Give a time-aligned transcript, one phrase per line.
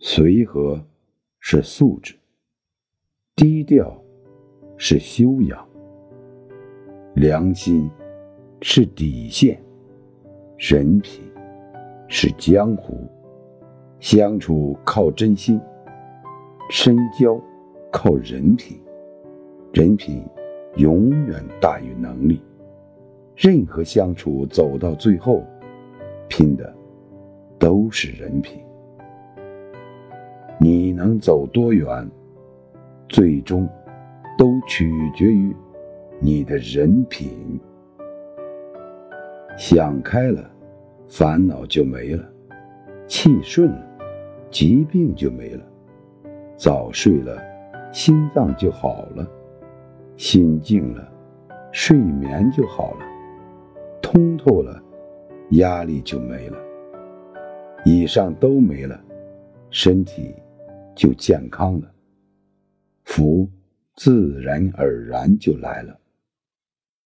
[0.00, 0.84] 随和
[1.38, 2.14] 是素质，
[3.36, 3.96] 低调
[4.76, 5.66] 是修养，
[7.14, 7.88] 良心
[8.60, 9.58] 是底线，
[10.58, 11.22] 人品
[12.08, 13.08] 是江湖。
[14.00, 15.58] 相处靠真心，
[16.70, 17.40] 深交
[17.90, 18.78] 靠人品，
[19.72, 20.22] 人品
[20.76, 22.42] 永远大于能力。
[23.34, 25.42] 任何相处走到最后，
[26.28, 26.70] 拼的
[27.58, 28.60] 都是人品。
[30.58, 32.08] 你能走多远，
[33.08, 33.68] 最终
[34.38, 35.54] 都取决于
[36.20, 37.60] 你的人品。
[39.56, 40.50] 想开了，
[41.08, 42.24] 烦恼就没了；
[43.06, 43.90] 气顺了。
[44.50, 45.64] 疾病就没了，
[46.56, 47.42] 早睡了，
[47.90, 49.26] 心脏就好了；
[50.16, 51.08] 心静了，
[51.72, 53.00] 睡眠就好了；
[54.00, 54.80] 通透了，
[55.50, 56.56] 压力就没了。
[57.84, 58.96] 以上都没了，
[59.70, 60.32] 身体
[60.94, 61.94] 就健康了，
[63.04, 63.50] 福
[63.96, 65.98] 自然而然就来了。